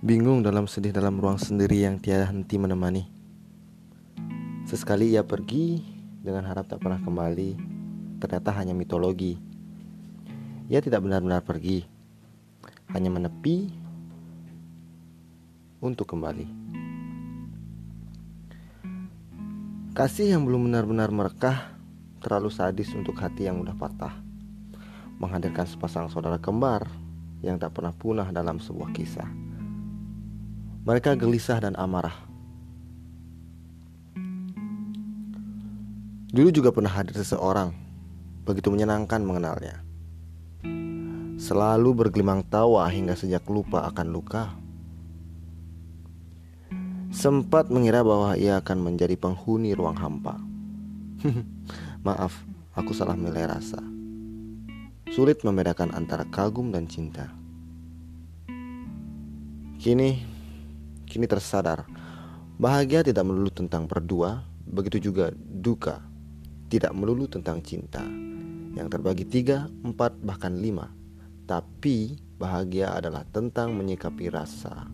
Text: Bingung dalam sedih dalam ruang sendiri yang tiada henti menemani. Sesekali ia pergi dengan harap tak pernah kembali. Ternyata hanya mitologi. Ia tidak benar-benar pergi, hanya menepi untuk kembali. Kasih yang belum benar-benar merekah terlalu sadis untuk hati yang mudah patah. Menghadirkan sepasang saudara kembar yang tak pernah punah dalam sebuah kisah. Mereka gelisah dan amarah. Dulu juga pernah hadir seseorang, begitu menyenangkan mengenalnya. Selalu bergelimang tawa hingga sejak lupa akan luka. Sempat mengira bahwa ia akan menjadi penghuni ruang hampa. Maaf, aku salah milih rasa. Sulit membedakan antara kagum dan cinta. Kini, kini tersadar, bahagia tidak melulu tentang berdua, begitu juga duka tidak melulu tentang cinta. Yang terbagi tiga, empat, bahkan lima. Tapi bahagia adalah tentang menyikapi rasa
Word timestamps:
Bingung 0.00 0.40
dalam 0.40 0.64
sedih 0.64 0.96
dalam 0.96 1.20
ruang 1.20 1.36
sendiri 1.36 1.84
yang 1.84 2.00
tiada 2.00 2.24
henti 2.24 2.56
menemani. 2.56 3.04
Sesekali 4.64 5.12
ia 5.12 5.20
pergi 5.20 5.76
dengan 6.24 6.48
harap 6.48 6.72
tak 6.72 6.80
pernah 6.80 6.96
kembali. 7.04 7.60
Ternyata 8.16 8.48
hanya 8.56 8.72
mitologi. 8.72 9.36
Ia 10.72 10.80
tidak 10.80 11.04
benar-benar 11.04 11.44
pergi, 11.44 11.84
hanya 12.96 13.12
menepi 13.12 13.68
untuk 15.84 16.08
kembali. 16.08 16.48
Kasih 19.92 20.32
yang 20.32 20.48
belum 20.48 20.72
benar-benar 20.72 21.12
merekah 21.12 21.76
terlalu 22.24 22.48
sadis 22.48 22.88
untuk 22.96 23.20
hati 23.20 23.52
yang 23.52 23.60
mudah 23.60 23.76
patah. 23.76 24.16
Menghadirkan 25.20 25.68
sepasang 25.68 26.08
saudara 26.08 26.40
kembar 26.40 26.88
yang 27.44 27.60
tak 27.60 27.76
pernah 27.76 27.92
punah 27.92 28.32
dalam 28.32 28.56
sebuah 28.56 28.96
kisah. 28.96 29.49
Mereka 30.80 31.12
gelisah 31.12 31.60
dan 31.60 31.76
amarah. 31.76 32.16
Dulu 36.30 36.48
juga 36.54 36.72
pernah 36.72 36.88
hadir 36.88 37.18
seseorang, 37.18 37.74
begitu 38.48 38.72
menyenangkan 38.72 39.20
mengenalnya. 39.20 39.82
Selalu 41.36 41.90
bergelimang 41.92 42.46
tawa 42.46 42.88
hingga 42.88 43.12
sejak 43.12 43.44
lupa 43.50 43.84
akan 43.90 44.08
luka. 44.08 44.54
Sempat 47.10 47.68
mengira 47.68 48.06
bahwa 48.06 48.38
ia 48.38 48.62
akan 48.62 48.78
menjadi 48.80 49.18
penghuni 49.18 49.74
ruang 49.74 49.98
hampa. 49.98 50.38
Maaf, 52.06 52.46
aku 52.72 52.96
salah 52.96 53.18
milih 53.18 53.50
rasa. 53.50 53.82
Sulit 55.10 55.42
membedakan 55.42 55.90
antara 55.92 56.22
kagum 56.30 56.70
dan 56.70 56.86
cinta. 56.86 57.34
Kini, 59.82 60.29
kini 61.10 61.26
tersadar, 61.26 61.82
bahagia 62.54 63.02
tidak 63.02 63.26
melulu 63.26 63.50
tentang 63.50 63.90
berdua, 63.90 64.46
begitu 64.62 65.10
juga 65.10 65.34
duka 65.34 65.98
tidak 66.70 66.94
melulu 66.94 67.26
tentang 67.26 67.58
cinta. 67.66 68.06
Yang 68.78 68.88
terbagi 68.94 69.26
tiga, 69.26 69.66
empat, 69.82 70.14
bahkan 70.22 70.54
lima. 70.54 70.94
Tapi 71.50 72.14
bahagia 72.38 72.94
adalah 72.94 73.26
tentang 73.26 73.74
menyikapi 73.74 74.30
rasa 74.30 74.86